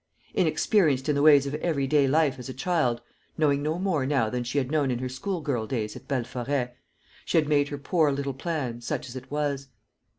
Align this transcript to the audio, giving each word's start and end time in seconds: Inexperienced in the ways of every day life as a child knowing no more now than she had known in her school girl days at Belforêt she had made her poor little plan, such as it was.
Inexperienced 0.33 1.09
in 1.09 1.13
the 1.13 1.21
ways 1.21 1.45
of 1.45 1.53
every 1.53 1.85
day 1.85 2.07
life 2.07 2.39
as 2.39 2.49
a 2.49 2.55
child 2.55 3.01
knowing 3.37 3.61
no 3.61 3.77
more 3.77 4.03
now 4.03 4.31
than 4.31 4.43
she 4.43 4.57
had 4.57 4.71
known 4.71 4.89
in 4.89 4.97
her 4.97 5.07
school 5.07 5.41
girl 5.41 5.67
days 5.67 5.95
at 5.95 6.07
Belforêt 6.07 6.71
she 7.23 7.37
had 7.37 7.47
made 7.47 7.67
her 7.67 7.77
poor 7.77 8.11
little 8.11 8.33
plan, 8.33 8.81
such 8.81 9.07
as 9.07 9.15
it 9.15 9.29
was. 9.29 9.67